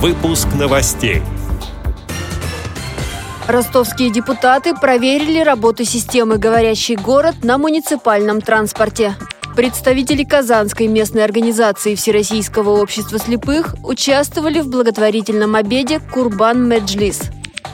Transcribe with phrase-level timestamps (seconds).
[0.00, 1.22] Выпуск новостей.
[3.48, 9.16] Ростовские депутаты проверили работу системы «Говорящий город» на муниципальном транспорте.
[9.56, 17.22] Представители Казанской местной организации Всероссийского общества слепых участвовали в благотворительном обеде «Курбан Меджлис».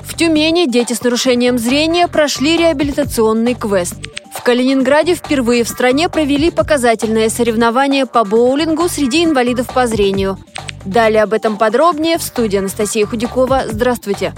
[0.03, 3.97] В Тюмени дети с нарушением зрения прошли реабилитационный квест.
[4.35, 10.39] В Калининграде впервые в стране провели показательное соревнование по боулингу среди инвалидов по зрению.
[10.85, 13.63] Далее об этом подробнее в студии Анастасия Худякова.
[13.69, 14.35] Здравствуйте!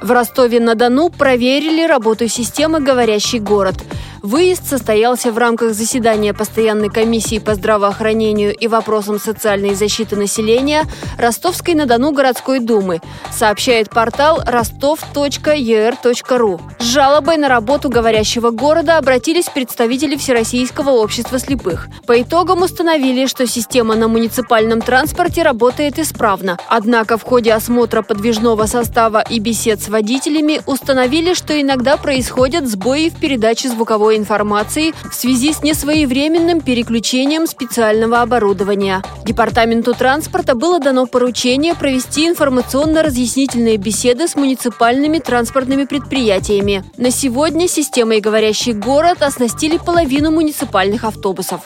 [0.00, 3.76] В Ростове-на-Дону проверили работу системы «Говорящий город».
[4.24, 10.84] Выезд состоялся в рамках заседания Постоянной комиссии по здравоохранению и вопросам социальной защиты населения
[11.18, 16.60] Ростовской-на-Дону городской думы, сообщает портал ростов.ер.ру.
[16.78, 21.88] С жалобой на работу говорящего города обратились представители Всероссийского общества слепых.
[22.06, 26.56] По итогам установили, что система на муниципальном транспорте работает исправно.
[26.68, 33.10] Однако в ходе осмотра подвижного состава и бесед с водителями установили, что иногда происходят сбои
[33.10, 39.02] в передаче звуковой информации в связи с несвоевременным переключением специального оборудования.
[39.24, 46.84] Департаменту транспорта было дано поручение провести информационно-разъяснительные беседы с муниципальными транспортными предприятиями.
[46.96, 51.62] На сегодня системой «Говорящий город» оснастили половину муниципальных автобусов.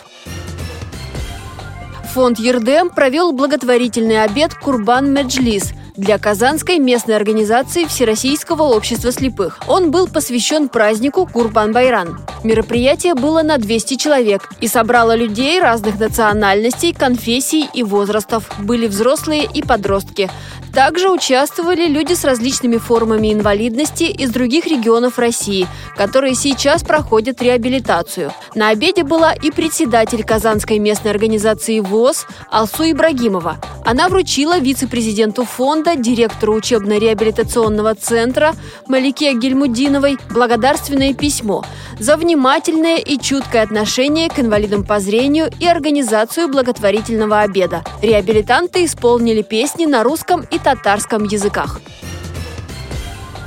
[2.14, 9.58] Фонд «Ердем» провел благотворительный обед «Курбан Меджлис», для Казанской местной организации Всероссийского общества слепых.
[9.66, 12.20] Он был посвящен празднику Курбан-Байран.
[12.44, 18.48] Мероприятие было на 200 человек и собрало людей разных национальностей, конфессий и возрастов.
[18.60, 20.30] Были взрослые и подростки.
[20.72, 28.32] Также участвовали люди с различными формами инвалидности из других регионов России, которые сейчас проходят реабилитацию.
[28.54, 33.56] На обеде была и председатель Казанской местной организации ВОЗ Алсу Ибрагимова.
[33.84, 38.54] Она вручила вице-президенту фонда, директору учебно-реабилитационного центра
[38.86, 41.64] Малике Гельмудиновой благодарственное письмо
[41.98, 47.84] за внимательное и чуткое отношение к инвалидам по зрению и организацию благотворительного обеда.
[48.02, 51.80] Реабилитанты исполнили песни на русском и татарском языках.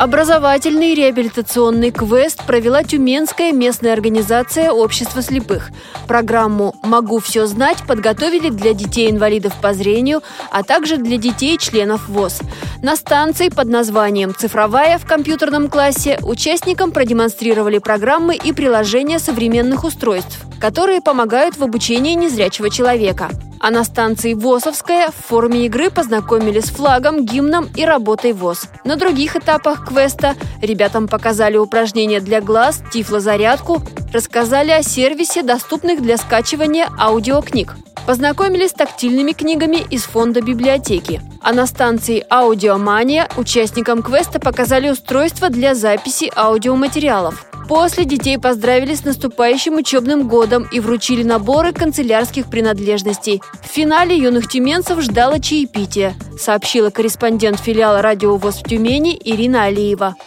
[0.02, 5.70] Образовательный реабилитационный квест провела Тюменская местная организация общества слепых.
[6.08, 12.40] Программу «Могу все знать» подготовили для детей-инвалидов по зрению, а также для детей-членов ВОЗ.
[12.82, 20.40] На станции под названием «Цифровая» в компьютерном классе участникам продемонстрировали программы и приложения современных устройств,
[20.60, 23.30] которые помогают в обучении незрячего человека.
[23.62, 28.64] А на станции ВОСовская в форме игры познакомились с флагом, гимном и работой ВОЗ.
[28.86, 30.34] На других этапах квеста
[30.64, 37.76] ребятам показали упражнения для глаз, тифлозарядку, рассказали о сервисе, доступных для скачивания аудиокниг.
[38.08, 41.22] Познакомились с тактильными книгами из фонда библиотеки.
[41.40, 47.51] А на станции «Аудиомания» участникам квеста показали устройство для записи аудиоматериалов.
[47.72, 53.42] После детей поздравили с наступающим учебным годом и вручили наборы канцелярских принадлежностей.
[53.64, 60.18] В финале юных тюменцев ждало чаепитие, сообщила корреспондент филиала «Радио ВОЗ» в Тюмени Ирина Алиева.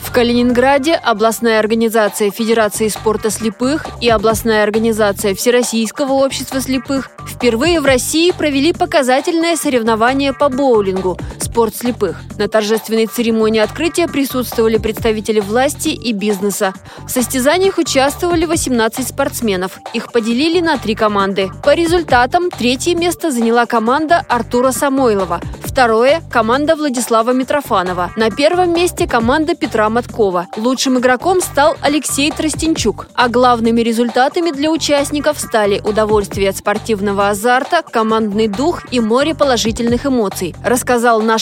[0.00, 7.86] В Калининграде областная организация Федерации спорта слепых и областная организация Всероссийского общества слепых впервые в
[7.86, 11.16] России провели показательное соревнование по боулингу
[11.52, 12.16] «Спорт слепых».
[12.38, 16.72] На торжественной церемонии открытия присутствовали представители власти и бизнеса.
[17.06, 19.78] В состязаниях участвовали 18 спортсменов.
[19.92, 21.50] Их поделили на три команды.
[21.62, 25.42] По результатам третье место заняла команда Артура Самойлова–
[25.72, 28.12] Второе– команда Владислава Митрофанова.
[28.14, 30.48] На первом месте команда Петра Маткова.
[30.58, 33.06] Лучшим игроком стал Алексей Тростенчук.
[33.14, 40.04] А главными результатами для участников стали удовольствие от спортивного азарта, командный дух и море положительных
[40.04, 41.41] эмоций, рассказал наш